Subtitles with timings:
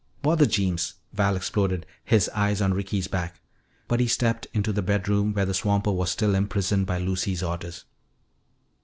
[0.23, 3.39] "Bother Jeems!" Val exploded, his eyes on Ricky's back.
[3.87, 7.85] But he stepped into the bedroom where the swamper was still imprisoned by Lucy's orders.